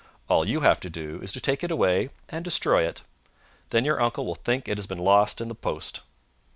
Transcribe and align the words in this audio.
All 0.27 0.49
you 0.49 0.61
have 0.61 0.79
to 0.79 0.89
do 0.89 1.19
is 1.21 1.31
to 1.33 1.39
take 1.39 1.63
it 1.63 1.69
away 1.69 2.09
and 2.27 2.43
destroy 2.43 2.87
it. 2.87 3.03
Then 3.69 3.85
your 3.85 4.01
uncle 4.01 4.25
will 4.25 4.33
think 4.33 4.67
it 4.67 4.79
has 4.79 4.87
been 4.87 4.97
lost 4.97 5.39
in 5.39 5.47
the 5.47 5.53
post." 5.53 5.99